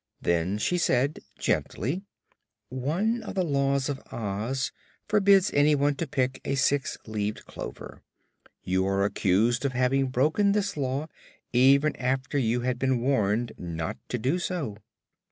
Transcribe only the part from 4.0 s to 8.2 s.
Oz forbids anyone to pick a six leaved clover.